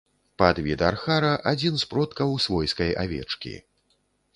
[0.41, 3.59] Падвід архара, адзін з продкаў свойскай авечкі.